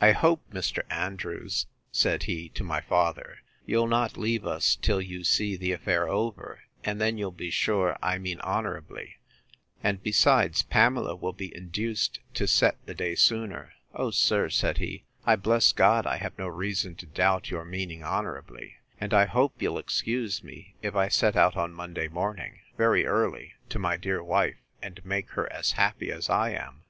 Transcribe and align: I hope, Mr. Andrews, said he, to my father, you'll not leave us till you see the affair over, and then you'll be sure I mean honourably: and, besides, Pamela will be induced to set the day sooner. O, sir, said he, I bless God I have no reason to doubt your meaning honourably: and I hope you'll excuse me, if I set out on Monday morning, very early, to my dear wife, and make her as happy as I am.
I 0.00 0.12
hope, 0.12 0.48
Mr. 0.52 0.84
Andrews, 0.90 1.66
said 1.90 2.22
he, 2.22 2.50
to 2.50 2.62
my 2.62 2.80
father, 2.80 3.38
you'll 3.66 3.88
not 3.88 4.16
leave 4.16 4.46
us 4.46 4.76
till 4.80 5.00
you 5.00 5.24
see 5.24 5.56
the 5.56 5.72
affair 5.72 6.08
over, 6.08 6.60
and 6.84 7.00
then 7.00 7.18
you'll 7.18 7.32
be 7.32 7.50
sure 7.50 7.98
I 8.00 8.16
mean 8.18 8.38
honourably: 8.42 9.16
and, 9.82 10.00
besides, 10.00 10.62
Pamela 10.62 11.16
will 11.16 11.32
be 11.32 11.52
induced 11.52 12.20
to 12.34 12.46
set 12.46 12.76
the 12.86 12.94
day 12.94 13.16
sooner. 13.16 13.72
O, 13.92 14.12
sir, 14.12 14.50
said 14.50 14.78
he, 14.78 15.02
I 15.24 15.34
bless 15.34 15.72
God 15.72 16.06
I 16.06 16.18
have 16.18 16.38
no 16.38 16.46
reason 16.46 16.94
to 16.98 17.06
doubt 17.06 17.50
your 17.50 17.64
meaning 17.64 18.04
honourably: 18.04 18.76
and 19.00 19.12
I 19.12 19.24
hope 19.24 19.60
you'll 19.60 19.78
excuse 19.78 20.44
me, 20.44 20.76
if 20.80 20.94
I 20.94 21.08
set 21.08 21.34
out 21.34 21.56
on 21.56 21.72
Monday 21.74 22.06
morning, 22.06 22.60
very 22.76 23.04
early, 23.04 23.54
to 23.70 23.80
my 23.80 23.96
dear 23.96 24.22
wife, 24.22 24.58
and 24.80 25.04
make 25.04 25.30
her 25.30 25.52
as 25.52 25.72
happy 25.72 26.12
as 26.12 26.30
I 26.30 26.50
am. 26.52 26.84